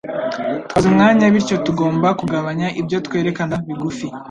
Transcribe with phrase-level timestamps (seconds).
[0.67, 4.05] Twabuze umwanya, bityo tugomba kugabanya ibyo twerekanaga bigufi.